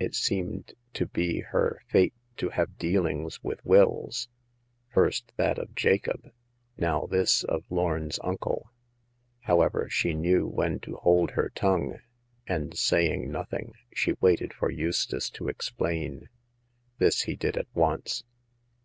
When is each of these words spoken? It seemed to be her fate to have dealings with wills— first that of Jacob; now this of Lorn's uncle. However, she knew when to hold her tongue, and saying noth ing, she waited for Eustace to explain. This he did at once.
It 0.00 0.16
seemed 0.16 0.74
to 0.94 1.06
be 1.06 1.38
her 1.38 1.82
fate 1.86 2.12
to 2.38 2.48
have 2.48 2.78
dealings 2.78 3.40
with 3.44 3.64
wills— 3.64 4.28
first 4.92 5.32
that 5.36 5.56
of 5.56 5.76
Jacob; 5.76 6.32
now 6.76 7.06
this 7.06 7.44
of 7.44 7.62
Lorn's 7.70 8.18
uncle. 8.24 8.72
However, 9.42 9.88
she 9.88 10.14
knew 10.14 10.48
when 10.48 10.80
to 10.80 10.96
hold 10.96 11.30
her 11.30 11.52
tongue, 11.54 12.00
and 12.44 12.76
saying 12.76 13.30
noth 13.30 13.52
ing, 13.54 13.72
she 13.94 14.14
waited 14.20 14.52
for 14.52 14.68
Eustace 14.68 15.30
to 15.30 15.46
explain. 15.46 16.28
This 16.98 17.20
he 17.20 17.36
did 17.36 17.56
at 17.56 17.68
once. 17.72 18.24